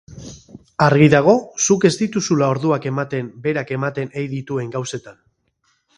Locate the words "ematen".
2.93-3.27, 3.79-4.11